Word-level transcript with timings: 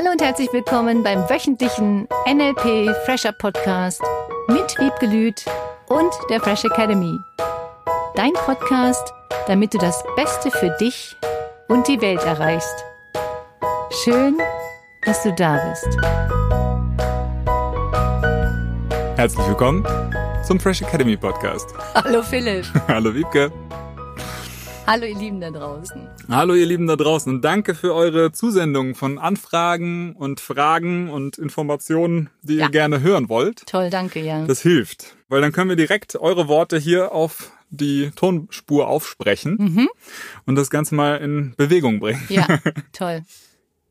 Hallo 0.00 0.12
und 0.12 0.22
herzlich 0.22 0.50
willkommen 0.50 1.02
beim 1.02 1.28
wöchentlichen 1.28 2.08
NLP 2.26 2.96
Fresher 3.04 3.32
Podcast 3.32 4.00
mit 4.48 4.78
Wiebke 4.78 5.04
Lüth 5.04 5.44
und 5.88 6.10
der 6.30 6.40
Fresh 6.40 6.64
Academy. 6.64 7.18
Dein 8.14 8.32
Podcast, 8.32 9.12
damit 9.46 9.74
du 9.74 9.78
das 9.78 10.02
Beste 10.16 10.50
für 10.52 10.70
dich 10.80 11.14
und 11.68 11.86
die 11.86 12.00
Welt 12.00 12.22
erreichst. 12.24 12.82
Schön, 14.02 14.38
dass 15.04 15.22
du 15.22 15.34
da 15.34 15.60
bist. 15.68 15.98
Herzlich 19.18 19.46
willkommen 19.48 19.86
zum 20.46 20.58
Fresh 20.58 20.80
Academy 20.80 21.18
Podcast. 21.18 21.74
Hallo 21.94 22.22
Philipp. 22.22 22.64
Hallo 22.88 23.14
Wiebke. 23.14 23.52
Hallo 24.90 25.04
ihr 25.06 25.14
Lieben 25.16 25.40
da 25.40 25.52
draußen. 25.52 26.08
Hallo 26.28 26.52
ihr 26.54 26.66
Lieben 26.66 26.88
da 26.88 26.96
draußen 26.96 27.32
und 27.32 27.42
danke 27.44 27.76
für 27.76 27.94
eure 27.94 28.32
Zusendungen 28.32 28.96
von 28.96 29.18
Anfragen 29.20 30.16
und 30.16 30.40
Fragen 30.40 31.08
und 31.10 31.38
Informationen, 31.38 32.28
die 32.42 32.56
Ja. 32.56 32.64
ihr 32.64 32.70
gerne 32.72 33.00
hören 33.00 33.28
wollt. 33.28 33.64
Toll, 33.66 33.88
danke, 33.88 34.18
ja. 34.20 34.44
Das 34.46 34.62
hilft, 34.62 35.14
weil 35.28 35.42
dann 35.42 35.52
können 35.52 35.68
wir 35.68 35.76
direkt 35.76 36.16
eure 36.16 36.48
Worte 36.48 36.76
hier 36.76 37.12
auf 37.12 37.52
die 37.70 38.10
Tonspur 38.16 38.88
aufsprechen 38.88 39.88
und 40.46 40.56
das 40.56 40.70
Ganze 40.70 40.96
mal 40.96 41.18
in 41.18 41.54
Bewegung 41.56 42.00
bringen. 42.00 42.24
Ja, 42.28 42.48
toll. 42.92 43.22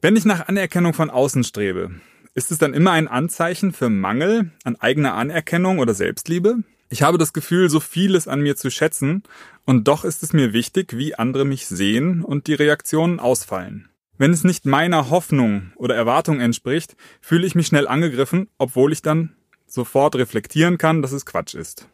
Wenn 0.01 0.17
ich 0.17 0.25
nach 0.25 0.49
Anerkennung 0.49 0.93
von 0.93 1.09
außen 1.09 1.45
strebe, 1.45 1.91
ist 2.33 2.51
es 2.51 2.57
dann 2.57 2.73
immer 2.73 2.91
ein 2.91 3.07
Anzeichen 3.07 3.71
für 3.71 3.89
Mangel 3.89 4.51
an 4.65 4.75
eigener 4.75 5.13
Anerkennung 5.13 5.79
oder 5.79 5.93
Selbstliebe? 5.93 6.57
Ich 6.89 7.03
habe 7.03 7.17
das 7.17 7.33
Gefühl, 7.33 7.69
so 7.69 7.79
vieles 7.79 8.27
an 8.27 8.41
mir 8.41 8.55
zu 8.55 8.71
schätzen, 8.71 9.23
und 9.65 9.87
doch 9.87 10.03
ist 10.03 10.23
es 10.23 10.33
mir 10.33 10.53
wichtig, 10.53 10.97
wie 10.97 11.15
andere 11.15 11.45
mich 11.45 11.67
sehen 11.67 12.23
und 12.23 12.47
die 12.47 12.55
Reaktionen 12.55 13.19
ausfallen. 13.19 13.89
Wenn 14.17 14.31
es 14.31 14.43
nicht 14.43 14.65
meiner 14.65 15.09
Hoffnung 15.09 15.71
oder 15.75 15.95
Erwartung 15.95 16.39
entspricht, 16.39 16.95
fühle 17.21 17.45
ich 17.45 17.55
mich 17.55 17.67
schnell 17.67 17.87
angegriffen, 17.87 18.49
obwohl 18.57 18.91
ich 18.91 19.01
dann 19.01 19.35
sofort 19.67 20.15
reflektieren 20.15 20.77
kann, 20.77 21.01
dass 21.01 21.11
es 21.11 21.25
Quatsch 21.25 21.53
ist. 21.53 21.87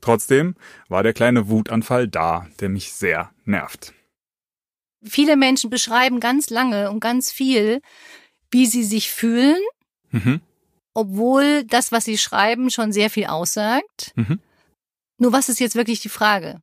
Trotzdem 0.00 0.56
war 0.88 1.02
der 1.02 1.12
kleine 1.12 1.48
Wutanfall 1.48 2.08
da, 2.08 2.46
der 2.58 2.68
mich 2.68 2.92
sehr 2.92 3.30
nervt. 3.44 3.94
Viele 5.02 5.36
Menschen 5.36 5.70
beschreiben 5.70 6.20
ganz 6.20 6.50
lange 6.50 6.90
und 6.90 7.00
ganz 7.00 7.30
viel, 7.30 7.80
wie 8.50 8.66
sie 8.66 8.82
sich 8.82 9.10
fühlen, 9.10 9.60
Mhm. 10.10 10.40
Obwohl 10.94 11.64
das, 11.64 11.92
was 11.92 12.04
sie 12.04 12.18
schreiben, 12.18 12.70
schon 12.70 12.92
sehr 12.92 13.10
viel 13.10 13.26
aussagt. 13.26 14.12
Mhm. 14.16 14.40
Nur 15.18 15.32
was 15.32 15.48
ist 15.48 15.60
jetzt 15.60 15.76
wirklich 15.76 16.00
die 16.00 16.08
Frage? 16.08 16.60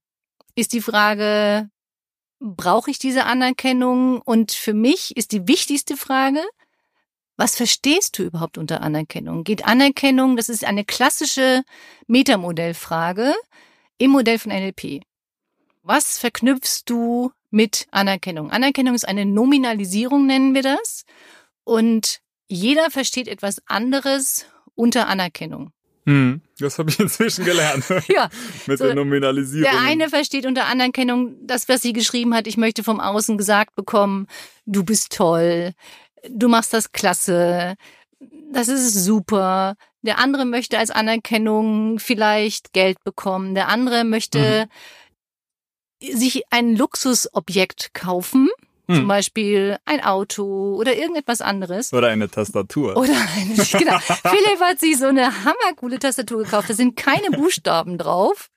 Ist 0.55 0.73
die 0.73 0.81
Frage, 0.81 1.69
brauche 2.39 2.91
ich 2.91 2.99
diese 2.99 3.25
Anerkennung? 3.25 4.21
Und 4.21 4.51
für 4.51 4.73
mich 4.73 5.15
ist 5.15 5.31
die 5.31 5.47
wichtigste 5.47 5.95
Frage, 5.95 6.43
was 7.37 7.55
verstehst 7.55 8.17
du 8.17 8.23
überhaupt 8.23 8.57
unter 8.57 8.81
Anerkennung? 8.81 9.43
Geht 9.43 9.65
Anerkennung, 9.65 10.35
das 10.35 10.49
ist 10.49 10.65
eine 10.65 10.83
klassische 10.83 11.63
Metamodellfrage 12.07 13.35
im 13.99 14.11
Modell 14.11 14.39
von 14.39 14.51
NLP. 14.51 15.01
Was 15.83 16.17
verknüpfst 16.17 16.83
du 16.85 17.31
mit 17.51 17.87
Anerkennung? 17.91 18.51
Anerkennung 18.51 18.95
ist 18.95 19.07
eine 19.07 19.25
Nominalisierung, 19.25 20.25
nennen 20.25 20.55
wir 20.55 20.63
das. 20.63 21.05
Und 21.63 22.21
jeder 22.47 22.91
versteht 22.91 23.27
etwas 23.27 23.61
anderes 23.67 24.45
unter 24.75 25.07
Anerkennung. 25.07 25.71
Hm, 26.05 26.41
das 26.57 26.79
habe 26.79 26.89
ich 26.89 26.99
inzwischen 26.99 27.43
gelernt. 27.43 27.83
Ja, 28.07 28.29
Mit 28.65 28.77
So, 28.77 28.85
der 28.85 28.95
Nominalisierung. 28.95 29.69
Der 29.69 29.81
eine 29.81 30.09
versteht 30.09 30.45
unter 30.45 30.65
Anerkennung 30.65 31.35
das, 31.45 31.67
was 31.67 31.81
sie 31.81 31.91
geschrieben 31.91 32.33
hat. 32.33 32.47
Ich 32.47 32.55
möchte 32.55 32.83
vom 32.83 33.01
Außen 33.01 33.37
gesagt 33.37 33.75
bekommen, 33.75 34.27
du 34.65 34.85
bist 34.85 35.13
toll, 35.13 35.73
du 36.29 36.47
machst 36.47 36.73
das 36.73 36.93
klasse, 36.93 37.75
das 38.51 38.69
ist 38.69 38.93
super. 38.93 39.75
Der 40.01 40.19
andere 40.19 40.45
möchte 40.45 40.77
als 40.77 40.91
Anerkennung 40.91 41.99
vielleicht 41.99 42.71
Geld 42.71 43.03
bekommen. 43.03 43.53
Der 43.53 43.67
andere 43.67 44.05
möchte 44.05 44.69
sich 46.01 46.43
ein 46.51 46.75
Luxusobjekt 46.77 47.93
kaufen, 47.93 48.49
zum 48.87 49.01
Hm. 49.01 49.07
Beispiel 49.07 49.77
ein 49.85 50.01
Auto 50.03 50.75
oder 50.75 50.95
irgendetwas 50.95 51.41
anderes. 51.41 51.93
Oder 51.93 52.07
eine 52.07 52.29
Tastatur. 52.29 52.95
Oder 52.97 53.13
eine, 53.35 53.55
genau. 53.71 53.99
Philipp 53.99 54.59
hat 54.61 54.79
sich 54.79 54.97
so 54.97 55.07
eine 55.07 55.43
hammercoole 55.43 55.99
Tastatur 55.99 56.43
gekauft. 56.43 56.69
Da 56.69 56.73
sind 56.73 56.95
keine 56.95 57.31
Buchstaben 57.31 57.97
drauf. 57.97 58.49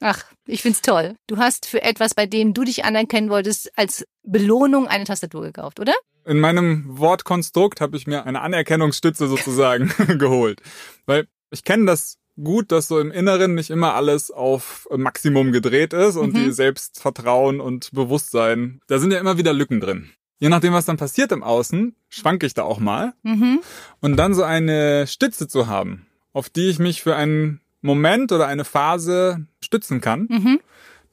Ach, 0.00 0.24
ich 0.46 0.62
find's 0.62 0.82
toll. 0.82 1.14
Du 1.28 1.36
hast 1.36 1.66
für 1.66 1.82
etwas, 1.82 2.14
bei 2.14 2.26
dem 2.26 2.54
du 2.54 2.64
dich 2.64 2.84
anerkennen 2.84 3.30
wolltest, 3.30 3.70
als 3.76 4.04
Belohnung 4.24 4.88
eine 4.88 5.04
Tastatur 5.04 5.42
gekauft, 5.42 5.78
oder? 5.80 5.94
In 6.24 6.38
meinem 6.40 6.84
Wortkonstrukt 6.98 7.80
habe 7.80 7.96
ich 7.96 8.06
mir 8.06 8.24
eine 8.26 8.40
Anerkennungsstütze 8.42 9.26
sozusagen 9.28 9.92
geholt. 10.18 10.60
Weil 11.06 11.26
ich 11.50 11.64
kenne 11.64 11.86
das 11.86 12.18
gut, 12.42 12.72
dass 12.72 12.88
so 12.88 12.98
im 12.98 13.10
Inneren 13.10 13.54
nicht 13.54 13.70
immer 13.70 13.94
alles 13.94 14.30
auf 14.30 14.88
Maximum 14.94 15.52
gedreht 15.52 15.92
ist 15.92 16.16
und 16.16 16.34
Mhm. 16.34 16.44
die 16.44 16.52
Selbstvertrauen 16.52 17.60
und 17.60 17.90
Bewusstsein, 17.92 18.80
da 18.86 18.98
sind 18.98 19.12
ja 19.12 19.18
immer 19.18 19.38
wieder 19.38 19.52
Lücken 19.52 19.80
drin. 19.80 20.10
Je 20.38 20.48
nachdem, 20.48 20.72
was 20.72 20.86
dann 20.86 20.96
passiert 20.96 21.30
im 21.32 21.42
Außen, 21.42 21.94
schwanke 22.08 22.46
ich 22.46 22.54
da 22.54 22.62
auch 22.64 22.80
mal. 22.80 23.12
Mhm. 23.22 23.60
Und 24.00 24.16
dann 24.16 24.34
so 24.34 24.42
eine 24.42 25.06
Stütze 25.06 25.46
zu 25.46 25.66
haben, 25.68 26.06
auf 26.32 26.48
die 26.50 26.68
ich 26.68 26.78
mich 26.78 27.02
für 27.02 27.14
einen 27.14 27.60
Moment 27.80 28.32
oder 28.32 28.46
eine 28.46 28.64
Phase 28.64 29.46
stützen 29.62 30.00
kann, 30.00 30.26
Mhm. 30.28 30.60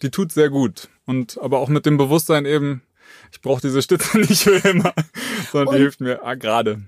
die 0.02 0.10
tut 0.12 0.32
sehr 0.32 0.50
gut. 0.50 0.90
Und 1.06 1.38
aber 1.42 1.60
auch 1.60 1.70
mit 1.70 1.86
dem 1.86 1.98
Bewusstsein 1.98 2.46
eben, 2.46 2.82
ich 3.32 3.42
brauche 3.42 3.62
diese 3.62 3.82
Stütze 3.82 4.18
nicht 4.20 4.44
für 4.44 4.56
immer, 4.68 4.94
sondern 5.52 5.68
Und- 5.70 5.76
die 5.76 5.82
hilft 5.82 6.02
mir 6.02 6.24
ah, 6.24 6.36
gerade. 6.36 6.82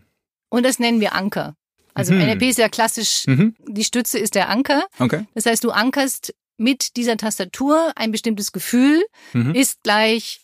Und 0.50 0.66
das 0.66 0.80
nennen 0.80 1.00
wir 1.00 1.14
Anker. 1.16 1.56
Also 1.94 2.13
Mhm. 2.13 2.22
NLP 2.22 2.50
ist 2.50 2.57
ja 2.59 2.69
klassisch, 2.69 3.24
Mhm. 3.28 3.56
die 3.68 3.84
Stütze 3.84 4.18
ist 4.19 4.35
der 4.35 4.50
Anker. 4.50 4.85
Okay. 5.00 5.25
Das 5.35 5.46
heißt, 5.46 5.63
du 5.63 5.72
ankerst 5.72 6.34
mit 6.57 6.96
dieser 6.96 7.18
Tastatur 7.18 7.91
ein 7.96 8.12
bestimmtes 8.12 8.52
Gefühl, 8.52 9.03
Mhm. 9.34 9.56
ist 9.56 9.84
gleich 9.84 10.41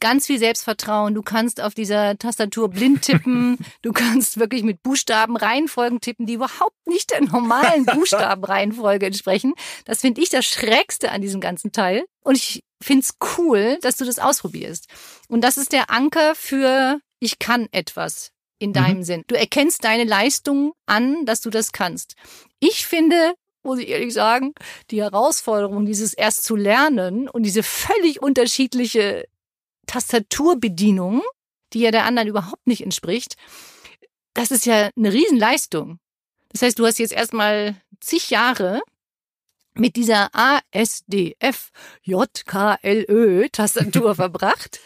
ganz 0.00 0.26
viel 0.26 0.38
Selbstvertrauen. 0.38 1.14
Du 1.14 1.22
kannst 1.22 1.60
auf 1.60 1.74
dieser 1.74 2.16
Tastatur 2.18 2.68
blind 2.68 3.02
tippen. 3.02 3.56
du 3.82 3.92
kannst 3.92 4.38
wirklich 4.38 4.62
mit 4.62 4.82
Buchstabenreihenfolgen 4.82 6.00
tippen, 6.00 6.26
die 6.26 6.34
überhaupt 6.34 6.76
nicht 6.86 7.10
der 7.10 7.22
normalen 7.22 7.84
Buchstabenreihenfolge 7.86 9.06
entsprechen. 9.06 9.54
Das 9.86 10.02
finde 10.02 10.20
ich 10.20 10.28
das 10.28 10.44
Schrägste 10.46 11.10
an 11.10 11.20
diesem 11.22 11.40
ganzen 11.40 11.72
Teil. 11.72 12.04
Und 12.22 12.36
ich 12.36 12.62
finde 12.82 13.02
es 13.02 13.14
cool, 13.38 13.78
dass 13.80 13.96
du 13.96 14.04
das 14.04 14.18
ausprobierst. 14.18 14.86
Und 15.28 15.40
das 15.40 15.56
ist 15.56 15.72
der 15.72 15.90
Anker 15.90 16.34
für 16.36 17.00
ich 17.18 17.38
kann 17.40 17.66
etwas 17.72 18.30
in 18.58 18.72
deinem 18.72 19.02
Sinn. 19.02 19.24
Du 19.26 19.36
erkennst 19.36 19.84
deine 19.84 20.04
Leistung 20.04 20.72
an, 20.86 21.24
dass 21.26 21.40
du 21.40 21.50
das 21.50 21.72
kannst. 21.72 22.14
Ich 22.58 22.86
finde, 22.86 23.34
muss 23.62 23.78
ich 23.78 23.88
ehrlich 23.88 24.12
sagen, 24.12 24.54
die 24.90 25.02
Herausforderung, 25.02 25.86
dieses 25.86 26.14
erst 26.14 26.44
zu 26.44 26.56
lernen 26.56 27.28
und 27.28 27.44
diese 27.44 27.62
völlig 27.62 28.22
unterschiedliche 28.22 29.26
Tastaturbedienung, 29.86 31.22
die 31.72 31.80
ja 31.80 31.90
der 31.90 32.04
anderen 32.04 32.28
überhaupt 32.28 32.66
nicht 32.66 32.82
entspricht, 32.82 33.36
das 34.34 34.50
ist 34.50 34.66
ja 34.66 34.90
eine 34.96 35.12
Riesenleistung. 35.12 35.98
Das 36.50 36.62
heißt, 36.62 36.78
du 36.78 36.86
hast 36.86 36.98
jetzt 36.98 37.12
erstmal 37.12 37.76
zig 38.00 38.30
Jahre 38.30 38.80
mit 39.78 39.96
dieser 39.96 40.30
ASDF 40.32 41.70
JKLÖ 42.02 43.48
Tastatur 43.50 44.14
verbracht 44.16 44.80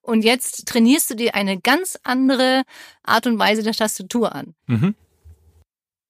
und 0.00 0.22
jetzt 0.22 0.66
trainierst 0.66 1.10
du 1.10 1.14
dir 1.14 1.34
eine 1.34 1.60
ganz 1.60 1.98
andere 2.02 2.62
Art 3.02 3.26
und 3.26 3.38
Weise 3.38 3.62
der 3.62 3.74
Tastatur 3.74 4.34
an. 4.34 4.54
Mhm. 4.66 4.94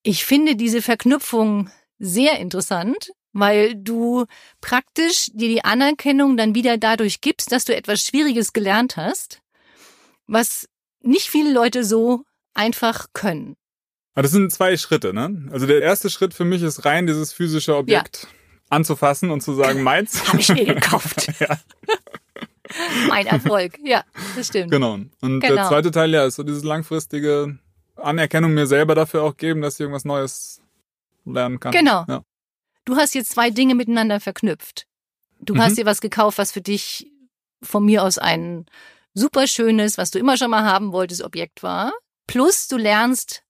Ich 0.02 0.24
finde 0.24 0.56
diese 0.56 0.82
Verknüpfung 0.82 1.70
sehr 1.98 2.38
interessant, 2.40 3.12
weil 3.32 3.74
du 3.76 4.26
praktisch 4.60 5.26
dir 5.32 5.48
die 5.48 5.64
Anerkennung 5.64 6.36
dann 6.36 6.54
wieder 6.54 6.76
dadurch 6.76 7.20
gibst, 7.20 7.52
dass 7.52 7.64
du 7.64 7.74
etwas 7.74 8.04
Schwieriges 8.04 8.52
gelernt 8.52 8.96
hast, 8.96 9.40
was 10.26 10.68
nicht 11.00 11.28
viele 11.28 11.52
Leute 11.52 11.84
so 11.84 12.24
einfach 12.54 13.06
können. 13.12 13.56
Aber 14.14 14.22
das 14.22 14.32
sind 14.32 14.52
zwei 14.52 14.76
Schritte, 14.76 15.14
ne? 15.14 15.48
Also 15.52 15.66
der 15.66 15.80
erste 15.82 16.10
Schritt 16.10 16.34
für 16.34 16.44
mich 16.44 16.62
ist 16.62 16.84
rein 16.84 17.06
dieses 17.06 17.32
physische 17.32 17.76
Objekt 17.76 18.26
anzufassen 18.68 19.30
und 19.30 19.42
zu 19.42 19.54
sagen, 19.54 19.82
meins. 19.82 20.26
Habe 20.28 20.40
ich 20.40 20.48
mir 20.48 20.64
gekauft. 20.64 21.30
Ja. 21.40 21.58
mein 23.08 23.26
Erfolg. 23.26 23.78
Ja, 23.84 24.04
das 24.36 24.46
stimmt. 24.48 24.70
Genau. 24.70 24.94
Und 25.20 25.40
der 25.40 25.50
Genau. 25.50 25.68
zweite 25.68 25.90
Teil, 25.90 26.10
ja, 26.12 26.24
ist 26.24 26.36
so 26.36 26.42
dieses 26.42 26.64
langfristige 26.64 27.58
Anerkennung 27.96 28.54
mir 28.54 28.66
selber 28.66 28.94
dafür 28.94 29.22
auch 29.22 29.36
geben, 29.36 29.60
dass 29.60 29.74
ich 29.74 29.80
irgendwas 29.80 30.04
Neues 30.04 30.60
lernen 31.24 31.60
kann. 31.60 31.72
Genau. 31.72 32.04
Ja. 32.08 32.22
Du 32.84 32.96
hast 32.96 33.14
jetzt 33.14 33.32
zwei 33.32 33.50
Dinge 33.50 33.74
miteinander 33.74 34.20
verknüpft. 34.20 34.86
Du 35.40 35.54
Mhm. 35.54 35.60
hast 35.62 35.76
dir 35.78 35.86
was 35.86 36.00
gekauft, 36.00 36.38
was 36.38 36.52
für 36.52 36.62
dich 36.62 37.10
von 37.62 37.84
mir 37.84 38.02
aus 38.02 38.18
ein 38.18 38.66
super 39.14 39.46
schönes, 39.46 39.98
was 39.98 40.10
du 40.10 40.18
immer 40.18 40.36
schon 40.36 40.50
mal 40.50 40.64
haben 40.64 40.92
wolltest, 40.92 41.22
Objekt 41.22 41.62
war. 41.62 41.92
Plus 42.26 42.68
du 42.68 42.76
lernst 42.76 43.42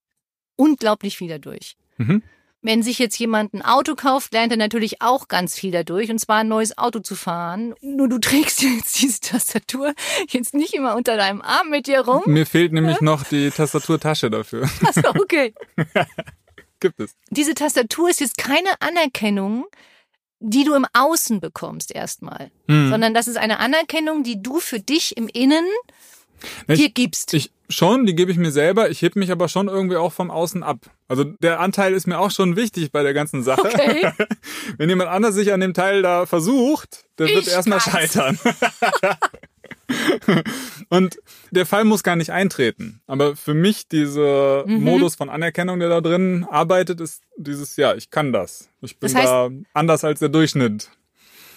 unglaublich 0.56 1.16
viel 1.18 1.28
dadurch. 1.28 1.76
Mhm. 1.98 2.22
wenn 2.64 2.82
sich 2.84 2.98
jetzt 3.00 3.18
jemand 3.18 3.54
ein 3.54 3.62
Auto 3.62 3.96
kauft, 3.96 4.32
lernt 4.32 4.52
er 4.52 4.56
natürlich 4.56 5.02
auch 5.02 5.26
ganz 5.26 5.58
viel 5.58 5.72
dadurch, 5.72 6.10
und 6.10 6.18
zwar 6.20 6.38
ein 6.38 6.48
neues 6.48 6.78
Auto 6.78 7.00
zu 7.00 7.16
fahren. 7.16 7.74
Nur 7.80 8.08
du 8.08 8.18
trägst 8.20 8.62
jetzt 8.62 9.02
diese 9.02 9.20
Tastatur 9.20 9.94
jetzt 10.28 10.54
nicht 10.54 10.72
immer 10.74 10.94
unter 10.96 11.16
deinem 11.16 11.42
Arm 11.42 11.70
mit 11.70 11.86
dir 11.88 12.00
rum. 12.00 12.22
Mir 12.26 12.46
fehlt 12.46 12.72
nämlich 12.72 13.00
noch 13.00 13.24
die 13.24 13.50
Tastaturtasche 13.50 14.30
dafür. 14.30 14.62
Achso, 14.86 15.08
okay. 15.10 15.54
Gibt 16.80 17.00
es. 17.00 17.14
Diese 17.30 17.54
Tastatur 17.54 18.08
ist 18.10 18.20
jetzt 18.20 18.38
keine 18.38 18.68
Anerkennung, 18.80 19.66
die 20.40 20.64
du 20.64 20.74
im 20.74 20.86
Außen 20.92 21.40
bekommst 21.40 21.94
erstmal, 21.94 22.50
Hm. 22.68 22.90
sondern 22.90 23.14
das 23.14 23.28
ist 23.28 23.36
eine 23.36 23.58
Anerkennung, 23.60 24.22
die 24.24 24.42
du 24.42 24.58
für 24.60 24.80
dich 24.80 25.16
im 25.16 25.28
Innen 25.28 25.64
Ich- 26.68 26.78
dir 26.80 26.90
gibst. 26.90 27.32
Ich 27.34 27.50
schon, 27.68 28.04
die 28.06 28.14
gebe 28.14 28.30
ich 28.30 28.36
mir 28.36 28.50
selber. 28.52 28.90
Ich 28.90 29.00
heb 29.02 29.16
mich 29.16 29.30
aber 29.32 29.48
schon 29.48 29.68
irgendwie 29.68 29.96
auch 29.96 30.12
vom 30.12 30.30
Außen 30.30 30.62
ab. 30.62 30.78
Also 31.08 31.24
der 31.24 31.60
Anteil 31.60 31.94
ist 31.94 32.06
mir 32.06 32.18
auch 32.18 32.30
schon 32.30 32.54
wichtig 32.56 32.92
bei 32.92 33.02
der 33.02 33.14
ganzen 33.14 33.42
Sache. 33.42 33.62
Okay. 33.66 34.12
Wenn 34.76 34.88
jemand 34.90 35.08
anders 35.10 35.34
sich 35.34 35.52
an 35.52 35.60
dem 35.60 35.72
Teil 35.74 36.02
da 36.02 36.26
versucht, 36.26 37.04
der 37.18 37.28
wird 37.28 37.46
Ich 37.46 37.52
erstmal 37.52 37.78
kann's. 37.78 38.12
scheitern. 38.12 38.38
Und 40.88 41.18
der 41.50 41.66
Fall 41.66 41.84
muss 41.84 42.02
gar 42.02 42.16
nicht 42.16 42.30
eintreten. 42.30 43.00
Aber 43.06 43.36
für 43.36 43.54
mich 43.54 43.88
dieser 43.88 44.64
Mhm. 44.66 44.82
Modus 44.84 45.14
von 45.14 45.28
Anerkennung, 45.28 45.80
der 45.80 45.88
da 45.88 46.00
drin 46.00 46.46
arbeitet, 46.50 47.00
ist 47.00 47.22
dieses, 47.36 47.76
ja, 47.76 47.94
ich 47.94 48.10
kann 48.10 48.32
das. 48.32 48.68
Ich 48.80 48.98
bin 48.98 49.12
Das 49.12 49.22
heißt- 49.22 49.26
da 49.26 49.50
anders 49.74 50.04
als 50.04 50.20
der 50.20 50.28
Durchschnitt. 50.28 50.90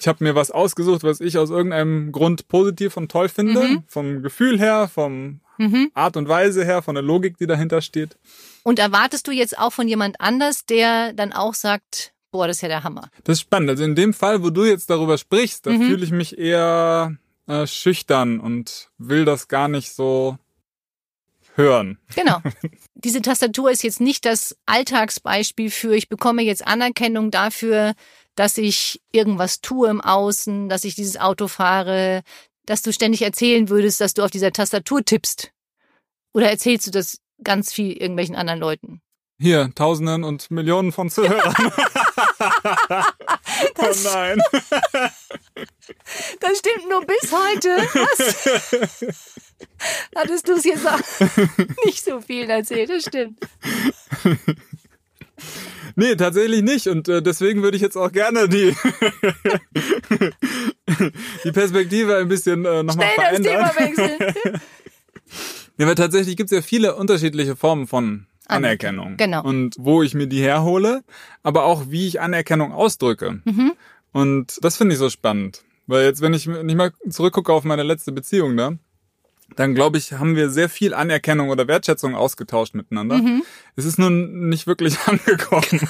Ich 0.05 0.07
habe 0.07 0.23
mir 0.23 0.35
was 0.35 0.51
ausgesucht, 0.51 1.01
was 1.01 1.19
ich 1.19 1.35
aus 1.39 1.49
irgendeinem 1.49 2.11
Grund 2.11 2.47
positiv 2.47 2.95
und 2.95 3.11
toll 3.11 3.27
finde. 3.27 3.59
Mhm. 3.59 3.83
Vom 3.87 4.21
Gefühl 4.21 4.59
her, 4.59 4.87
vom 4.87 5.39
Mhm. 5.57 5.89
Art 5.95 6.15
und 6.15 6.27
Weise 6.29 6.63
her, 6.63 6.83
von 6.83 6.93
der 6.93 7.01
Logik, 7.03 7.37
die 7.39 7.47
dahinter 7.47 7.81
steht. 7.81 8.15
Und 8.61 8.77
erwartest 8.77 9.25
du 9.27 9.31
jetzt 9.31 9.57
auch 9.57 9.71
von 9.73 9.87
jemand 9.87 10.21
anders, 10.21 10.67
der 10.67 11.13
dann 11.13 11.33
auch 11.33 11.55
sagt, 11.55 12.13
boah, 12.29 12.45
das 12.45 12.57
ist 12.57 12.61
ja 12.61 12.67
der 12.67 12.83
Hammer. 12.83 13.09
Das 13.23 13.37
ist 13.37 13.41
spannend. 13.41 13.71
Also 13.71 13.83
in 13.83 13.95
dem 13.95 14.13
Fall, 14.13 14.43
wo 14.43 14.51
du 14.51 14.63
jetzt 14.65 14.91
darüber 14.91 15.17
sprichst, 15.17 15.65
da 15.65 15.71
Mhm. 15.71 15.81
fühle 15.87 16.03
ich 16.05 16.11
mich 16.11 16.37
eher 16.37 17.15
äh, 17.47 17.65
schüchtern 17.65 18.39
und 18.39 18.89
will 18.99 19.25
das 19.25 19.47
gar 19.47 19.69
nicht 19.69 19.91
so 19.91 20.37
hören. 21.55 21.97
Genau. 22.15 22.41
Diese 22.93 23.23
Tastatur 23.23 23.71
ist 23.71 23.81
jetzt 23.83 24.01
nicht 24.01 24.23
das 24.25 24.55
Alltagsbeispiel 24.67 25.71
für, 25.71 25.95
ich 25.95 26.09
bekomme 26.09 26.43
jetzt 26.43 26.67
Anerkennung 26.67 27.31
dafür, 27.31 27.93
dass 28.35 28.57
ich 28.57 29.01
irgendwas 29.11 29.61
tue 29.61 29.89
im 29.89 30.01
Außen, 30.01 30.69
dass 30.69 30.83
ich 30.83 30.95
dieses 30.95 31.17
Auto 31.17 31.47
fahre, 31.47 32.23
dass 32.65 32.81
du 32.81 32.91
ständig 32.91 33.21
erzählen 33.21 33.69
würdest, 33.69 34.01
dass 34.01 34.13
du 34.13 34.23
auf 34.23 34.31
dieser 34.31 34.51
Tastatur 34.51 35.03
tippst. 35.03 35.51
Oder 36.33 36.49
erzählst 36.49 36.87
du 36.87 36.91
das 36.91 37.19
ganz 37.43 37.71
viel 37.71 37.93
irgendwelchen 37.93 38.35
anderen 38.35 38.59
Leuten? 38.59 39.01
Hier, 39.37 39.71
Tausenden 39.75 40.23
und 40.23 40.49
Millionen 40.51 40.91
von 40.91 41.09
Zuhörern. 41.09 41.53
oh 43.77 43.93
nein. 44.03 44.41
Das 46.39 46.57
stimmt 46.57 46.89
nur 46.89 47.05
bis 47.05 47.31
heute. 47.31 47.69
Was? 47.93 49.19
Hattest 50.15 50.47
du 50.47 50.53
es 50.53 50.63
jetzt 50.63 50.87
auch 50.87 50.99
nicht 51.85 52.03
so 52.03 52.21
viel 52.21 52.49
erzählt, 52.49 52.89
das 52.89 53.03
stimmt. 53.03 53.39
Nee, 55.95 56.15
tatsächlich 56.15 56.61
nicht. 56.61 56.87
Und 56.87 57.07
äh, 57.07 57.21
deswegen 57.21 57.63
würde 57.63 57.77
ich 57.77 57.81
jetzt 57.81 57.95
auch 57.95 58.11
gerne 58.11 58.49
die, 58.49 58.75
die 61.43 61.51
Perspektive 61.51 62.17
ein 62.17 62.27
bisschen 62.27 62.65
äh, 62.65 62.83
nochmal 62.83 63.07
Schnell 63.13 63.15
das 63.17 63.47
verändern. 63.47 63.71
Thema 63.71 64.07
wechseln. 64.07 64.61
Ja, 65.77 65.87
weil 65.87 65.95
tatsächlich 65.95 66.37
gibt 66.37 66.51
es 66.51 66.55
ja 66.55 66.61
viele 66.61 66.95
unterschiedliche 66.95 67.57
Formen 67.57 67.85
von 67.85 68.27
Anerkennung. 68.47 69.17
Genau. 69.17 69.43
Und 69.43 69.75
wo 69.77 70.03
ich 70.03 70.13
mir 70.13 70.27
die 70.27 70.41
herhole, 70.41 71.03
aber 71.43 71.65
auch 71.65 71.89
wie 71.89 72.07
ich 72.07 72.21
Anerkennung 72.21 72.71
ausdrücke. 72.71 73.41
Mhm. 73.43 73.73
Und 74.13 74.57
das 74.61 74.77
finde 74.77 74.93
ich 74.93 74.99
so 74.99 75.09
spannend. 75.09 75.65
Weil 75.87 76.05
jetzt, 76.05 76.21
wenn 76.21 76.33
ich 76.33 76.47
nicht 76.47 76.75
mal 76.75 76.93
zurückgucke 77.09 77.51
auf 77.51 77.65
meine 77.65 77.83
letzte 77.83 78.11
Beziehung 78.11 78.55
da, 78.55 78.77
dann 79.55 79.75
glaube 79.75 79.97
ich, 79.97 80.13
haben 80.13 80.35
wir 80.35 80.49
sehr 80.49 80.69
viel 80.69 80.93
Anerkennung 80.93 81.49
oder 81.49 81.67
Wertschätzung 81.67 82.15
ausgetauscht 82.15 82.73
miteinander. 82.75 83.17
Mhm. 83.17 83.43
Es 83.75 83.85
ist 83.85 83.99
nun 83.99 84.49
nicht 84.49 84.67
wirklich 84.67 84.97
angekommen, 85.07 85.89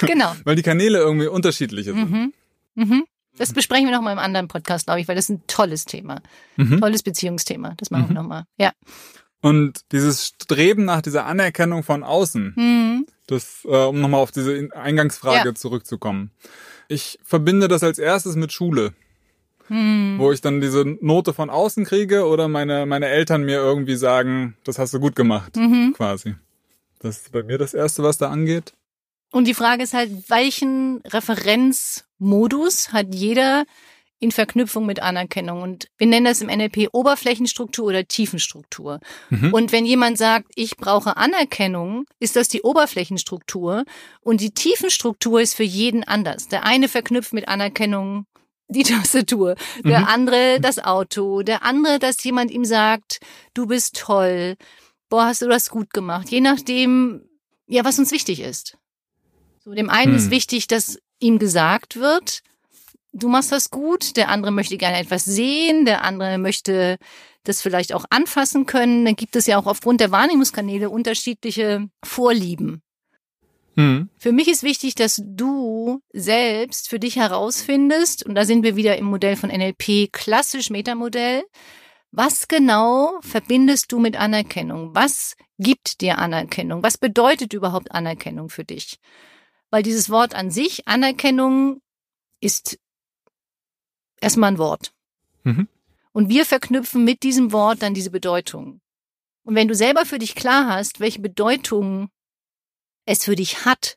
Genau. 0.00 0.32
weil 0.44 0.56
die 0.56 0.62
Kanäle 0.62 0.98
irgendwie 0.98 1.26
unterschiedliche 1.26 1.92
sind. 1.92 2.10
Mhm. 2.10 2.32
Mhm. 2.74 3.04
Das 3.36 3.52
besprechen 3.52 3.86
wir 3.86 3.92
noch 3.94 4.02
mal 4.02 4.12
im 4.12 4.18
anderen 4.18 4.48
Podcast, 4.48 4.86
glaube 4.86 5.00
ich, 5.00 5.06
weil 5.08 5.14
das 5.14 5.26
ist 5.26 5.30
ein 5.36 5.42
tolles 5.46 5.84
Thema. 5.84 6.20
Mhm. 6.56 6.80
Tolles 6.80 7.02
Beziehungsthema. 7.02 7.74
Das 7.76 7.90
machen 7.90 8.08
wir 8.08 8.14
noch 8.14 8.26
mal. 8.26 8.44
Ja. 8.56 8.72
Und 9.40 9.80
dieses 9.92 10.26
Streben 10.26 10.84
nach 10.84 11.00
dieser 11.02 11.26
Anerkennung 11.26 11.82
von 11.84 12.02
außen, 12.02 12.54
Mhm. 12.56 13.06
Das, 13.28 13.58
äh, 13.66 13.68
um 13.84 14.00
nochmal 14.00 14.20
auf 14.22 14.30
diese 14.32 14.56
In- 14.56 14.72
Eingangsfrage 14.72 15.48
Ja. 15.50 15.54
zurückzukommen. 15.54 16.30
Ich 16.88 17.18
verbinde 17.22 17.68
das 17.68 17.82
als 17.84 17.98
erstes 17.98 18.36
mit 18.36 18.52
Schule, 18.54 18.94
Mhm. 19.68 20.16
wo 20.18 20.32
ich 20.32 20.40
dann 20.40 20.60
diese 20.60 20.84
Note 21.00 21.32
von 21.34 21.50
außen 21.50 21.84
kriege 21.84 22.26
oder 22.26 22.48
meine, 22.48 22.86
meine 22.86 23.06
Eltern 23.06 23.42
mir 23.44 23.56
irgendwie 23.58 23.96
sagen, 23.96 24.56
das 24.64 24.78
hast 24.78 24.94
du 24.94 25.00
gut 25.00 25.14
gemacht, 25.16 25.56
Mhm. 25.56 25.92
quasi. 25.96 26.34
Das 27.00 27.18
ist 27.18 27.32
bei 27.32 27.42
mir 27.42 27.58
das 27.58 27.74
Erste, 27.74 28.02
was 28.02 28.18
da 28.18 28.28
angeht. 28.30 28.72
Und 29.30 29.46
die 29.46 29.54
Frage 29.54 29.82
ist 29.82 29.94
halt, 29.94 30.10
welchen 30.30 31.02
Referenzmodus 31.78 32.92
hat 32.92 33.14
jeder 33.14 33.64
in 34.20 34.32
Verknüpfung 34.32 34.84
mit 34.86 35.00
Anerkennung? 35.00 35.62
Und 35.62 35.88
wir 35.96 36.06
nennen 36.06 36.24
das 36.26 36.40
im 36.40 36.48
NLP 36.48 36.88
Oberflächenstruktur 36.92 37.86
oder 37.86 38.04
Tiefenstruktur. 38.06 39.00
Mhm. 39.30 39.52
Und 39.52 39.70
wenn 39.72 39.84
jemand 39.86 40.18
sagt, 40.18 40.50
ich 40.54 40.76
brauche 40.76 41.16
Anerkennung, 41.16 42.04
ist 42.18 42.36
das 42.36 42.48
die 42.48 42.62
Oberflächenstruktur. 42.62 43.84
Und 44.20 44.40
die 44.40 44.50
Tiefenstruktur 44.50 45.40
ist 45.40 45.54
für 45.54 45.62
jeden 45.62 46.04
anders. 46.04 46.48
Der 46.48 46.64
eine 46.64 46.88
verknüpft 46.88 47.32
mit 47.32 47.48
Anerkennung 47.48 48.24
die 48.68 48.82
Tastatur, 48.84 49.54
der 49.84 50.00
Mhm. 50.00 50.06
andere 50.06 50.60
das 50.60 50.78
Auto, 50.78 51.42
der 51.42 51.62
andere, 51.64 51.98
dass 51.98 52.22
jemand 52.24 52.50
ihm 52.50 52.64
sagt, 52.64 53.20
du 53.54 53.66
bist 53.66 53.96
toll, 53.98 54.56
boah, 55.08 55.24
hast 55.26 55.42
du 55.42 55.48
das 55.48 55.70
gut 55.70 55.92
gemacht. 55.92 56.28
Je 56.30 56.40
nachdem, 56.40 57.22
ja, 57.66 57.84
was 57.84 57.98
uns 57.98 58.12
wichtig 58.12 58.40
ist. 58.40 58.76
So, 59.64 59.72
dem 59.74 59.90
einen 59.90 60.12
Hm. 60.12 60.18
ist 60.18 60.30
wichtig, 60.30 60.66
dass 60.66 60.98
ihm 61.18 61.38
gesagt 61.38 61.96
wird, 61.96 62.42
du 63.12 63.28
machst 63.28 63.52
das 63.52 63.70
gut, 63.70 64.16
der 64.16 64.28
andere 64.28 64.52
möchte 64.52 64.76
gerne 64.76 64.98
etwas 64.98 65.24
sehen, 65.24 65.84
der 65.84 66.04
andere 66.04 66.38
möchte 66.38 66.98
das 67.44 67.62
vielleicht 67.62 67.94
auch 67.94 68.04
anfassen 68.10 68.66
können. 68.66 69.04
Dann 69.04 69.16
gibt 69.16 69.34
es 69.34 69.46
ja 69.46 69.58
auch 69.58 69.66
aufgrund 69.66 70.00
der 70.00 70.10
Wahrnehmungskanäle 70.10 70.90
unterschiedliche 70.90 71.88
Vorlieben. 72.04 72.82
Mhm. 73.78 74.10
Für 74.18 74.32
mich 74.32 74.48
ist 74.48 74.64
wichtig, 74.64 74.96
dass 74.96 75.22
du 75.24 76.02
selbst 76.12 76.88
für 76.88 76.98
dich 76.98 77.14
herausfindest, 77.14 78.26
und 78.26 78.34
da 78.34 78.44
sind 78.44 78.64
wir 78.64 78.74
wieder 78.74 78.98
im 78.98 79.04
Modell 79.04 79.36
von 79.36 79.50
NLP, 79.50 80.12
klassisch 80.12 80.68
Metamodell, 80.68 81.44
was 82.10 82.48
genau 82.48 83.20
verbindest 83.20 83.92
du 83.92 84.00
mit 84.00 84.16
Anerkennung? 84.16 84.96
Was 84.96 85.36
gibt 85.58 86.00
dir 86.00 86.18
Anerkennung? 86.18 86.82
Was 86.82 86.98
bedeutet 86.98 87.52
überhaupt 87.52 87.92
Anerkennung 87.92 88.48
für 88.48 88.64
dich? 88.64 88.98
Weil 89.70 89.84
dieses 89.84 90.10
Wort 90.10 90.34
an 90.34 90.50
sich, 90.50 90.88
Anerkennung, 90.88 91.80
ist 92.40 92.80
erstmal 94.20 94.50
ein 94.50 94.58
Wort. 94.58 94.92
Mhm. 95.44 95.68
Und 96.10 96.28
wir 96.28 96.46
verknüpfen 96.46 97.04
mit 97.04 97.22
diesem 97.22 97.52
Wort 97.52 97.82
dann 97.82 97.94
diese 97.94 98.10
Bedeutung. 98.10 98.80
Und 99.44 99.54
wenn 99.54 99.68
du 99.68 99.76
selber 99.76 100.04
für 100.04 100.18
dich 100.18 100.34
klar 100.34 100.66
hast, 100.66 100.98
welche 100.98 101.20
Bedeutung 101.20 102.10
es 103.08 103.24
für 103.24 103.34
dich 103.34 103.64
hat, 103.64 103.96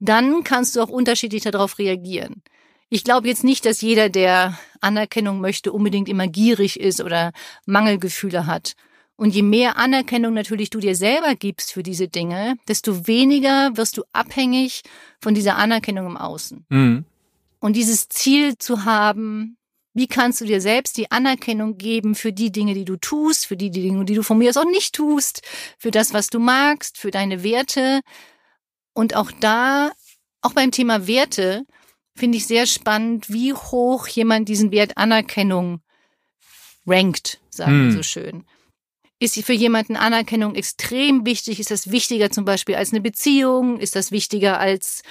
dann 0.00 0.44
kannst 0.44 0.74
du 0.74 0.82
auch 0.82 0.88
unterschiedlich 0.88 1.42
darauf 1.44 1.78
reagieren. 1.78 2.42
Ich 2.88 3.04
glaube 3.04 3.28
jetzt 3.28 3.44
nicht, 3.44 3.64
dass 3.64 3.80
jeder, 3.80 4.10
der 4.10 4.58
Anerkennung 4.80 5.40
möchte, 5.40 5.72
unbedingt 5.72 6.08
immer 6.08 6.26
gierig 6.26 6.78
ist 6.78 7.00
oder 7.00 7.32
Mangelgefühle 7.64 8.46
hat. 8.46 8.74
Und 9.16 9.34
je 9.34 9.42
mehr 9.42 9.76
Anerkennung 9.76 10.34
natürlich 10.34 10.70
du 10.70 10.80
dir 10.80 10.96
selber 10.96 11.34
gibst 11.36 11.72
für 11.72 11.82
diese 11.82 12.08
Dinge, 12.08 12.56
desto 12.68 13.06
weniger 13.06 13.76
wirst 13.76 13.96
du 13.96 14.02
abhängig 14.12 14.82
von 15.20 15.34
dieser 15.34 15.56
Anerkennung 15.56 16.06
im 16.06 16.16
Außen. 16.16 16.66
Mhm. 16.68 17.04
Und 17.60 17.76
dieses 17.76 18.08
Ziel 18.08 18.58
zu 18.58 18.84
haben, 18.84 19.56
wie 19.94 20.06
kannst 20.06 20.40
du 20.40 20.44
dir 20.46 20.60
selbst 20.60 20.96
die 20.96 21.10
Anerkennung 21.10 21.76
geben 21.76 22.14
für 22.14 22.32
die 22.32 22.50
Dinge, 22.50 22.74
die 22.74 22.84
du 22.84 22.96
tust, 22.96 23.46
für 23.46 23.56
die 23.56 23.70
Dinge, 23.70 24.04
die 24.04 24.14
du 24.14 24.22
von 24.22 24.38
mir 24.38 24.50
aus 24.50 24.56
auch 24.56 24.64
nicht 24.64 24.94
tust, 24.94 25.42
für 25.78 25.90
das, 25.90 26.14
was 26.14 26.28
du 26.28 26.38
magst, 26.38 26.98
für 26.98 27.10
deine 27.10 27.42
Werte. 27.42 28.00
Und 28.94 29.16
auch 29.16 29.30
da, 29.40 29.92
auch 30.40 30.52
beim 30.52 30.70
Thema 30.70 31.06
Werte, 31.06 31.64
finde 32.14 32.38
ich 32.38 32.46
sehr 32.46 32.66
spannend, 32.66 33.30
wie 33.30 33.54
hoch 33.54 34.06
jemand 34.06 34.48
diesen 34.48 34.70
Wert 34.70 34.96
Anerkennung 34.96 35.80
rankt, 36.86 37.40
sagen 37.50 37.72
wir 37.72 37.84
Hm. 37.90 37.92
so 37.92 38.02
schön. 38.02 38.44
Ist 39.18 39.38
für 39.44 39.52
jemanden 39.52 39.94
Anerkennung 39.96 40.56
extrem 40.56 41.24
wichtig? 41.24 41.60
Ist 41.60 41.70
das 41.70 41.92
wichtiger 41.92 42.30
zum 42.30 42.44
Beispiel 42.44 42.74
als 42.74 42.90
eine 42.90 43.00
Beziehung? 43.00 43.78
Ist 43.78 43.94
das 43.94 44.10
wichtiger 44.10 44.58
als 44.58 45.02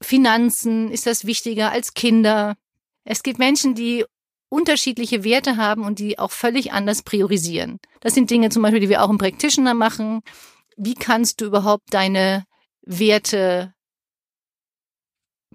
Finanzen? 0.00 0.90
Ist 0.90 1.06
das 1.06 1.26
wichtiger 1.26 1.70
als 1.70 1.92
Kinder? 1.92 2.56
Es 3.04 3.22
gibt 3.22 3.38
Menschen, 3.38 3.74
die 3.74 4.06
unterschiedliche 4.48 5.24
Werte 5.24 5.58
haben 5.58 5.84
und 5.84 5.98
die 5.98 6.18
auch 6.18 6.30
völlig 6.30 6.72
anders 6.72 7.02
priorisieren. 7.02 7.80
Das 8.00 8.14
sind 8.14 8.30
Dinge 8.30 8.48
zum 8.48 8.62
Beispiel, 8.62 8.80
die 8.80 8.88
wir 8.88 9.02
auch 9.02 9.10
im 9.10 9.18
Practitioner 9.18 9.74
machen. 9.74 10.22
Wie 10.76 10.94
kannst 10.94 11.40
du 11.40 11.46
überhaupt 11.46 11.92
deine 11.92 12.44
Werte 12.82 13.74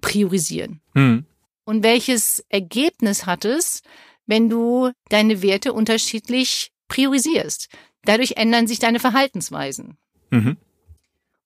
priorisieren? 0.00 0.80
Hm. 0.94 1.26
Und 1.64 1.82
welches 1.82 2.44
Ergebnis 2.48 3.26
hat 3.26 3.44
es, 3.44 3.82
wenn 4.26 4.48
du 4.48 4.90
deine 5.08 5.42
Werte 5.42 5.72
unterschiedlich 5.72 6.70
priorisierst? 6.88 7.68
Dadurch 8.04 8.32
ändern 8.36 8.66
sich 8.66 8.78
deine 8.78 9.00
Verhaltensweisen. 9.00 9.98
Mhm. 10.30 10.56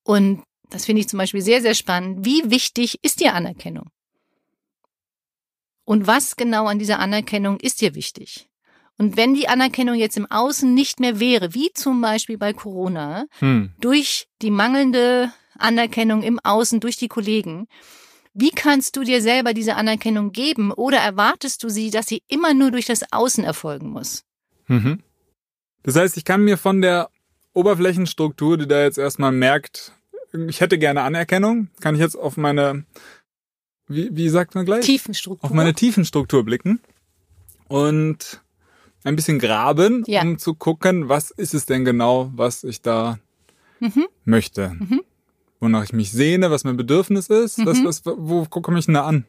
Und 0.04 0.44
das 0.70 0.84
finde 0.84 1.00
ich 1.00 1.08
zum 1.08 1.18
Beispiel 1.18 1.42
sehr, 1.42 1.60
sehr 1.60 1.74
spannend. 1.74 2.24
Wie 2.24 2.50
wichtig 2.50 2.98
ist 3.02 3.20
dir 3.20 3.34
Anerkennung? 3.34 3.90
Und 5.84 6.06
was 6.06 6.36
genau 6.36 6.66
an 6.66 6.78
dieser 6.78 7.00
Anerkennung 7.00 7.58
ist 7.58 7.80
dir 7.80 7.94
wichtig? 7.94 8.48
Und 8.98 9.16
wenn 9.16 9.34
die 9.34 9.48
Anerkennung 9.48 9.96
jetzt 9.96 10.16
im 10.16 10.30
Außen 10.30 10.72
nicht 10.72 11.00
mehr 11.00 11.18
wäre, 11.18 11.54
wie 11.54 11.72
zum 11.72 12.00
Beispiel 12.00 12.38
bei 12.38 12.52
Corona, 12.52 13.26
Hm. 13.40 13.72
durch 13.80 14.28
die 14.42 14.50
mangelnde 14.50 15.32
Anerkennung 15.58 16.22
im 16.22 16.38
Außen, 16.42 16.80
durch 16.80 16.96
die 16.96 17.08
Kollegen, 17.08 17.66
wie 18.34 18.50
kannst 18.50 18.96
du 18.96 19.02
dir 19.04 19.20
selber 19.20 19.52
diese 19.52 19.76
Anerkennung 19.76 20.32
geben 20.32 20.72
oder 20.72 20.98
erwartest 20.98 21.62
du 21.62 21.68
sie, 21.68 21.90
dass 21.90 22.06
sie 22.06 22.22
immer 22.28 22.54
nur 22.54 22.70
durch 22.70 22.86
das 22.86 23.02
Außen 23.12 23.44
erfolgen 23.44 23.90
muss? 23.90 24.24
Mhm. 24.68 25.00
Das 25.82 25.96
heißt, 25.96 26.16
ich 26.16 26.24
kann 26.24 26.42
mir 26.42 26.56
von 26.56 26.80
der 26.80 27.10
Oberflächenstruktur, 27.52 28.56
die 28.56 28.66
da 28.66 28.82
jetzt 28.82 28.98
erstmal 28.98 29.32
merkt, 29.32 29.92
ich 30.48 30.60
hätte 30.62 30.78
gerne 30.78 31.02
Anerkennung, 31.02 31.68
kann 31.80 31.94
ich 31.94 32.00
jetzt 32.00 32.16
auf 32.16 32.38
meine, 32.38 32.84
wie, 33.86 34.08
wie 34.16 34.28
sagt 34.30 34.54
man 34.54 34.64
gleich? 34.64 34.86
Tiefenstruktur. 34.86 35.44
Auf 35.50 35.54
meine 35.54 35.74
Tiefenstruktur 35.74 36.44
blicken 36.44 36.80
und 37.68 38.40
ein 39.04 39.16
bisschen 39.16 39.38
graben, 39.38 40.04
Ja. 40.06 40.22
um 40.22 40.38
zu 40.38 40.54
gucken, 40.54 41.08
was 41.10 41.30
ist 41.30 41.52
es 41.54 41.66
denn 41.66 41.84
genau, 41.84 42.30
was 42.34 42.64
ich 42.64 42.80
da 42.80 43.18
Mhm. 43.80 44.06
möchte. 44.24 44.70
Mhm. 44.78 45.02
Wonach 45.62 45.84
ich 45.84 45.92
mich 45.92 46.10
sehne, 46.10 46.50
was 46.50 46.64
mein 46.64 46.76
Bedürfnis 46.76 47.28
ist, 47.28 47.58
Mhm. 47.58 47.84
was, 47.84 48.04
wo 48.04 48.44
gucke 48.46 48.76
ich 48.76 48.86
denn 48.86 48.94
da 48.94 49.06
an? 49.06 49.24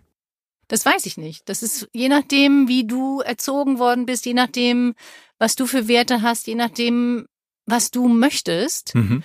Das 0.67 0.83
weiß 0.83 1.05
ich 1.05 1.15
nicht. 1.15 1.47
Das 1.47 1.61
ist 1.61 1.87
je 1.93 2.09
nachdem, 2.09 2.67
wie 2.67 2.87
du 2.87 3.19
erzogen 3.21 3.77
worden 3.77 4.07
bist, 4.07 4.25
je 4.25 4.33
nachdem, 4.33 4.95
was 5.37 5.55
du 5.55 5.67
für 5.67 5.87
Werte 5.87 6.23
hast, 6.23 6.47
je 6.47 6.55
nachdem, 6.55 7.27
was 7.67 7.91
du 7.91 8.07
möchtest, 8.07 8.95
Mhm. 8.95 9.23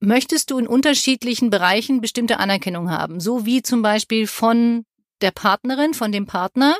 möchtest 0.00 0.50
du 0.50 0.58
in 0.58 0.66
unterschiedlichen 0.66 1.50
Bereichen 1.50 2.00
bestimmte 2.00 2.38
Anerkennung 2.38 2.90
haben. 2.90 3.20
So 3.20 3.44
wie 3.44 3.60
zum 3.62 3.82
Beispiel 3.82 4.26
von 4.26 4.86
der 5.20 5.32
Partnerin, 5.32 5.92
von 5.92 6.10
dem 6.10 6.24
Partner. 6.24 6.74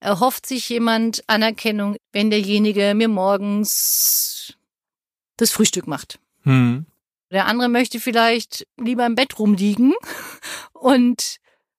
Erhofft 0.00 0.46
sich 0.46 0.66
jemand 0.70 1.22
Anerkennung, 1.28 1.96
wenn 2.12 2.30
derjenige 2.30 2.94
mir 2.94 3.08
morgens 3.08 4.54
das 5.36 5.50
Frühstück 5.50 5.86
macht. 5.86 6.18
Mhm. 6.44 6.86
Der 7.32 7.46
andere 7.46 7.70
möchte 7.70 7.98
vielleicht 7.98 8.66
lieber 8.76 9.06
im 9.06 9.14
Bett 9.14 9.38
rumliegen 9.38 9.94
und 10.72 11.38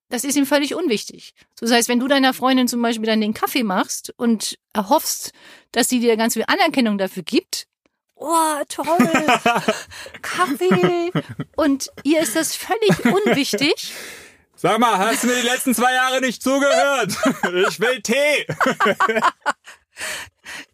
das 0.09 0.23
ist 0.23 0.35
ihm 0.35 0.47
völlig 0.47 0.73
unwichtig. 0.73 1.33
Das 1.59 1.71
heißt, 1.71 1.89
wenn 1.89 1.99
du 1.99 2.07
deiner 2.07 2.33
Freundin 2.33 2.67
zum 2.67 2.81
Beispiel 2.81 3.05
dann 3.05 3.21
den 3.21 3.35
Kaffee 3.35 3.63
machst 3.63 4.13
und 4.17 4.57
erhoffst, 4.73 5.31
dass 5.71 5.89
sie 5.89 5.99
dir 5.99 6.17
ganz 6.17 6.33
viel 6.33 6.45
Anerkennung 6.47 6.97
dafür 6.97 7.21
gibt, 7.21 7.67
oh, 8.15 8.61
toll, 8.67 8.97
Kaffee, 10.23 11.11
und 11.55 11.89
ihr 12.03 12.21
ist 12.21 12.35
das 12.35 12.55
völlig 12.55 13.05
unwichtig, 13.05 13.93
Sag 14.55 14.79
mal, 14.79 14.97
hast 14.97 15.23
du 15.23 15.27
mir 15.27 15.35
die 15.35 15.47
letzten 15.47 15.75
zwei 15.75 15.93
Jahre 15.93 16.21
nicht 16.21 16.41
zugehört? 16.41 17.11
Ich 17.67 17.79
will 17.79 18.01
Tee. 18.01 18.47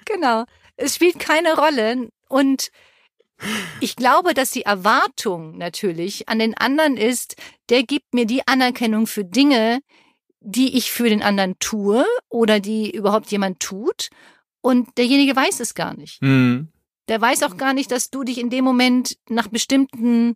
genau, 0.05 0.45
es 0.77 0.95
spielt 0.95 1.17
keine 1.19 1.55
Rolle 1.55 2.09
und 2.27 2.69
ich 3.79 3.95
glaube, 3.95 4.33
dass 4.33 4.51
die 4.51 4.63
Erwartung 4.63 5.57
natürlich 5.57 6.29
an 6.29 6.39
den 6.39 6.55
anderen 6.55 6.97
ist, 6.97 7.35
der 7.69 7.83
gibt 7.83 8.13
mir 8.13 8.25
die 8.25 8.47
Anerkennung 8.47 9.07
für 9.07 9.23
Dinge, 9.23 9.79
die 10.41 10.77
ich 10.77 10.91
für 10.91 11.09
den 11.09 11.21
anderen 11.21 11.57
tue 11.59 12.05
oder 12.29 12.59
die 12.59 12.91
überhaupt 12.91 13.31
jemand 13.31 13.59
tut. 13.59 14.09
Und 14.61 14.97
derjenige 14.97 15.35
weiß 15.35 15.59
es 15.59 15.73
gar 15.73 15.95
nicht. 15.95 16.21
Mhm. 16.21 16.69
Der 17.07 17.19
weiß 17.19 17.43
auch 17.43 17.57
gar 17.57 17.73
nicht, 17.73 17.91
dass 17.91 18.09
du 18.09 18.23
dich 18.23 18.37
in 18.37 18.49
dem 18.49 18.63
Moment 18.63 19.17
nach 19.29 19.47
bestimmten 19.47 20.35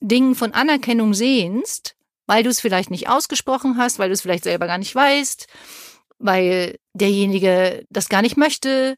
Dingen 0.00 0.34
von 0.34 0.52
Anerkennung 0.52 1.14
sehnst, 1.14 1.96
weil 2.26 2.42
du 2.42 2.50
es 2.50 2.60
vielleicht 2.60 2.90
nicht 2.90 3.08
ausgesprochen 3.08 3.76
hast, 3.76 3.98
weil 3.98 4.08
du 4.08 4.14
es 4.14 4.22
vielleicht 4.22 4.44
selber 4.44 4.66
gar 4.66 4.78
nicht 4.78 4.94
weißt, 4.94 5.46
weil 6.18 6.78
derjenige 6.94 7.84
das 7.90 8.08
gar 8.08 8.22
nicht 8.22 8.36
möchte. 8.36 8.96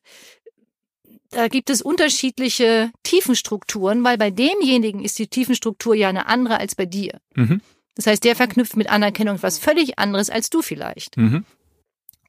Da 1.35 1.49
gibt 1.49 1.69
es 1.69 1.83
unterschiedliche 1.83 2.93
Tiefenstrukturen, 3.03 4.05
weil 4.05 4.17
bei 4.17 4.31
demjenigen 4.31 5.05
ist 5.05 5.19
die 5.19 5.27
Tiefenstruktur 5.27 5.95
ja 5.95 6.09
eine 6.09 6.27
andere 6.27 6.61
als 6.61 6.77
bei 6.77 6.87
dir. 6.87 7.21
Mhm. 7.35 7.61
Das 7.97 8.07
heißt, 8.07 8.25
der 8.25 8.37
verknüpft 8.37 8.77
mit 8.77 8.89
Anerkennung 8.89 9.43
was 9.43 9.59
völlig 9.59 9.99
anderes 9.99 10.31
als 10.31 10.51
du 10.51 10.63
vielleicht. 10.63 11.17
Mhm. 11.17 11.45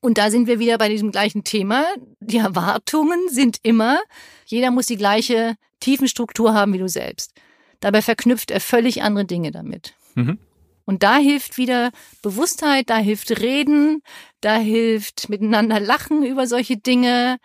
Und 0.01 0.17
da 0.17 0.29
sind 0.29 0.47
wir 0.47 0.59
wieder 0.59 0.77
bei 0.77 0.89
diesem 0.89 1.11
gleichen 1.11 1.43
Thema. 1.43 1.85
Die 2.19 2.37
Erwartungen 2.37 3.29
sind 3.29 3.57
immer, 3.63 3.99
jeder 4.45 4.71
muss 4.71 4.85
die 4.87 4.97
gleiche 4.97 5.55
Tiefenstruktur 5.79 6.53
haben 6.53 6.73
wie 6.73 6.79
du 6.79 6.87
selbst. 6.87 7.33
Dabei 7.79 8.01
verknüpft 8.01 8.51
er 8.51 8.59
völlig 8.59 9.03
andere 9.03 9.25
Dinge 9.25 9.51
damit. 9.51 9.93
Mhm. 10.15 10.39
Und 10.85 11.01
da 11.01 11.17
hilft 11.17 11.57
wieder 11.57 11.91
Bewusstheit, 12.21 12.89
da 12.91 12.97
hilft 12.97 13.41
Reden, 13.41 14.03
da 14.39 14.57
hilft 14.57 15.29
miteinander 15.29 15.79
lachen 15.79 16.23
über 16.23 16.45
solche 16.45 16.77
Dinge, 16.77 17.37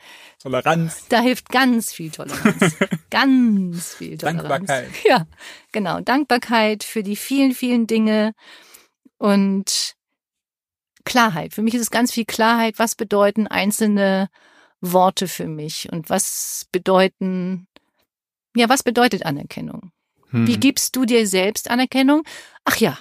Toleranz. 0.43 1.07
da 1.09 1.21
hilft 1.21 1.49
ganz 1.49 1.93
viel 1.93 2.11
Toleranz. 2.11 2.77
ganz 3.11 3.95
viel 3.95 4.19
Toleranz. 4.19 4.67
Dankbarkeit. 4.67 4.91
Ja, 5.05 5.27
genau. 5.73 6.01
Dankbarkeit 6.01 6.85
für 6.85 7.03
die 7.03 7.17
vielen, 7.17 7.53
vielen 7.53 7.87
Dinge 7.87 8.33
und 9.17 9.95
Klarheit. 11.05 11.55
Für 11.55 11.63
mich 11.63 11.75
ist 11.75 11.83
es 11.83 11.91
ganz 11.91 12.13
viel 12.13 12.27
Klarheit. 12.27 12.79
Was 12.79 12.95
bedeuten 12.95 13.47
einzelne 13.47 14.29
Worte 14.83 15.29
für 15.29 15.47
mich 15.47 15.91
und 15.91 16.11
was 16.11 16.67
bedeuten, 16.73 17.69
ja, 18.55 18.69
was 18.69 18.83
bedeutet 18.83 19.25
Anerkennung? 19.25 19.93
Mhm. 20.31 20.47
Wie 20.47 20.59
gibst 20.59 20.97
du 20.97 21.05
dir 21.05 21.27
selbst 21.27 21.71
Anerkennung? 21.71 22.23
Ach 22.65 22.77
ja, 22.77 22.99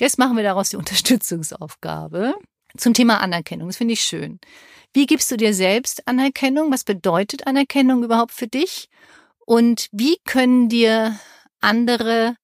jetzt 0.00 0.18
machen 0.18 0.36
wir 0.36 0.44
daraus 0.44 0.70
die 0.70 0.76
Unterstützungsaufgabe 0.82 2.34
zum 2.76 2.94
Thema 2.94 3.20
Anerkennung. 3.20 3.68
Das 3.68 3.76
finde 3.76 3.94
ich 3.94 4.02
schön. 4.02 4.40
Wie 4.92 5.06
gibst 5.06 5.30
du 5.30 5.36
dir 5.36 5.54
selbst 5.54 6.06
Anerkennung? 6.08 6.72
Was 6.72 6.84
bedeutet 6.84 7.46
Anerkennung 7.46 8.02
überhaupt 8.02 8.32
für 8.32 8.48
dich? 8.48 8.88
Und 9.46 9.88
wie 9.92 10.18
können 10.24 10.68
dir 10.68 11.16
andere 11.60 12.36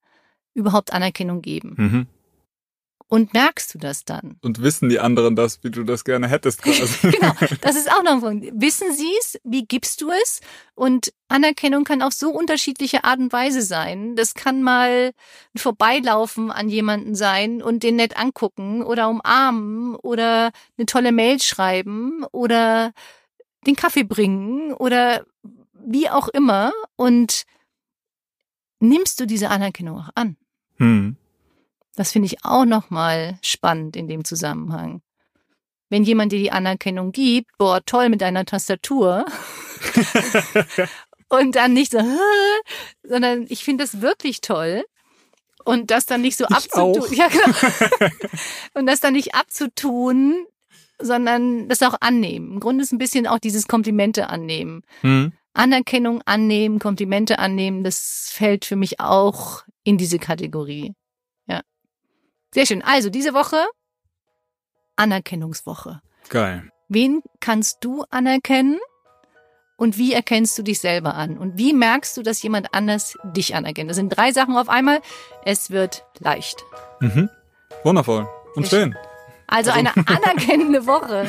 überhaupt 0.54 0.92
Anerkennung 0.92 1.42
geben? 1.42 1.74
Mhm. 1.76 2.06
Und 3.08 3.34
merkst 3.34 3.72
du 3.72 3.78
das 3.78 4.04
dann? 4.04 4.36
Und 4.42 4.62
wissen 4.62 4.88
die 4.88 4.98
anderen 4.98 5.36
das, 5.36 5.62
wie 5.62 5.70
du 5.70 5.84
das 5.84 6.04
gerne 6.04 6.28
hättest 6.28 6.62
quasi. 6.62 7.12
Genau, 7.12 7.32
das 7.60 7.76
ist 7.76 7.90
auch 7.90 8.02
noch 8.02 8.12
ein 8.12 8.20
Punkt. 8.20 8.46
Wissen 8.54 8.92
sie 8.92 9.12
es? 9.20 9.38
Wie 9.44 9.64
gibst 9.64 10.00
du 10.00 10.10
es? 10.10 10.40
Und 10.74 11.12
Anerkennung 11.28 11.84
kann 11.84 12.02
auf 12.02 12.12
so 12.12 12.30
unterschiedliche 12.30 13.04
Art 13.04 13.20
und 13.20 13.32
Weise 13.32 13.62
sein. 13.62 14.16
Das 14.16 14.34
kann 14.34 14.60
mal 14.60 15.12
ein 15.54 15.58
Vorbeilaufen 15.58 16.50
an 16.50 16.68
jemanden 16.68 17.14
sein 17.14 17.62
und 17.62 17.84
den 17.84 17.94
nett 17.96 18.16
angucken 18.16 18.82
oder 18.82 19.08
umarmen 19.08 19.94
oder 19.94 20.50
eine 20.76 20.86
tolle 20.86 21.12
Mail 21.12 21.40
schreiben 21.40 22.24
oder 22.32 22.92
den 23.68 23.76
Kaffee 23.76 24.04
bringen 24.04 24.72
oder 24.72 25.24
wie 25.74 26.10
auch 26.10 26.28
immer. 26.28 26.72
Und 26.96 27.44
nimmst 28.80 29.20
du 29.20 29.26
diese 29.26 29.50
Anerkennung 29.50 30.00
auch 30.00 30.10
an? 30.16 30.36
Mhm. 30.78 31.16
Das 31.96 32.12
finde 32.12 32.26
ich 32.26 32.44
auch 32.44 32.64
nochmal 32.64 33.38
spannend 33.42 33.96
in 33.96 34.06
dem 34.06 34.24
Zusammenhang. 34.24 35.00
Wenn 35.88 36.04
jemand 36.04 36.32
dir 36.32 36.38
die 36.38 36.52
Anerkennung 36.52 37.10
gibt, 37.12 37.50
boah, 37.58 37.80
toll 37.84 38.08
mit 38.08 38.20
deiner 38.20 38.44
Tastatur. 38.44 39.24
und 41.28 41.56
dann 41.56 41.72
nicht 41.72 41.92
so, 41.92 42.00
sondern 43.02 43.46
ich 43.48 43.64
finde 43.64 43.84
das 43.84 44.00
wirklich 44.00 44.40
toll. 44.40 44.84
Und 45.64 45.90
das 45.90 46.06
dann 46.06 46.20
nicht 46.20 46.36
so 46.36 46.44
Ich 46.48 46.54
abzutun. 46.54 47.02
auch. 47.02 47.10
Ja, 47.12 47.28
genau. 47.28 48.10
und 48.74 48.86
das 48.86 49.00
dann 49.00 49.14
nicht 49.14 49.34
abzutun, 49.34 50.46
sondern 51.00 51.68
das 51.68 51.82
auch 51.82 51.96
annehmen. 52.00 52.52
Im 52.52 52.60
Grunde 52.60 52.84
ist 52.84 52.92
ein 52.92 52.98
bisschen 52.98 53.26
auch 53.26 53.38
dieses 53.38 53.66
Komplimente 53.66 54.28
annehmen. 54.28 54.82
Mhm. 55.02 55.32
Anerkennung 55.54 56.20
annehmen, 56.26 56.78
Komplimente 56.78 57.38
annehmen, 57.38 57.82
das 57.82 58.30
fällt 58.32 58.64
für 58.64 58.76
mich 58.76 59.00
auch 59.00 59.62
in 59.84 59.96
diese 59.96 60.18
Kategorie. 60.18 60.92
Sehr 62.56 62.64
schön. 62.64 62.80
Also 62.80 63.10
diese 63.10 63.34
Woche 63.34 63.66
Anerkennungswoche. 64.96 66.00
Geil. 66.30 66.70
Wen 66.88 67.20
kannst 67.38 67.84
du 67.84 68.06
anerkennen? 68.08 68.78
Und 69.76 69.98
wie 69.98 70.14
erkennst 70.14 70.56
du 70.56 70.62
dich 70.62 70.80
selber 70.80 71.16
an? 71.16 71.36
Und 71.36 71.58
wie 71.58 71.74
merkst 71.74 72.16
du, 72.16 72.22
dass 72.22 72.42
jemand 72.42 72.72
anders 72.72 73.18
dich 73.24 73.54
anerkennt? 73.54 73.90
Das 73.90 73.98
sind 73.98 74.08
drei 74.08 74.32
Sachen 74.32 74.56
auf 74.56 74.70
einmal. 74.70 75.02
Es 75.44 75.70
wird 75.70 76.06
leicht. 76.18 76.64
Mhm. 77.00 77.28
Wundervoll. 77.84 78.26
Und 78.54 78.66
Sehr 78.66 78.84
schön. 78.84 78.96
Also 79.48 79.70
eine 79.72 79.94
anerkennende 80.06 80.86
Woche. 80.86 81.28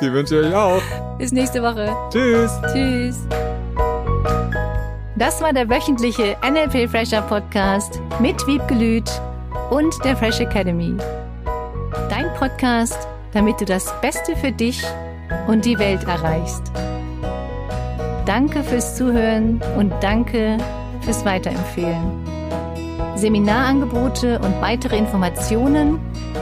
Die 0.00 0.10
wünsche 0.10 0.40
ich 0.40 0.46
euch 0.46 0.54
auch. 0.54 0.80
Bis 1.18 1.30
nächste 1.30 1.62
Woche. 1.62 1.94
Tschüss. 2.08 2.52
Tschüss. 2.72 3.18
Das 5.16 5.42
war 5.42 5.52
der 5.52 5.68
wöchentliche 5.68 6.38
NLP 6.42 6.90
Fresher 6.90 7.20
Podcast 7.20 8.00
mit 8.18 8.46
Wiebgelüt 8.46 9.10
und 9.70 9.94
der 10.04 10.16
Fresh 10.16 10.40
Academy. 10.40 10.96
Dein 12.08 12.32
Podcast, 12.38 13.06
damit 13.32 13.60
du 13.60 13.64
das 13.64 13.92
Beste 14.00 14.36
für 14.36 14.52
dich 14.52 14.82
und 15.46 15.64
die 15.64 15.78
Welt 15.78 16.04
erreichst. 16.04 16.62
Danke 18.24 18.62
fürs 18.62 18.96
Zuhören 18.96 19.60
und 19.76 19.92
danke 20.00 20.58
fürs 21.00 21.24
Weiterempfehlen. 21.24 22.24
Seminarangebote 23.16 24.38
und 24.38 24.60
weitere 24.60 24.96
Informationen 24.96 25.98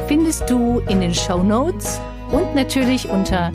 findest 0.09 0.51
du 0.51 0.81
in 0.89 1.01
den 1.01 1.15
Show 1.15 1.43
Notes 1.43 1.99
und 2.31 2.55
natürlich 2.55 3.09
unter 3.09 3.51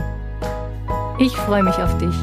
Ich 1.17 1.35
freue 1.37 1.63
mich 1.63 1.77
auf 1.77 1.97
dich. 1.97 2.13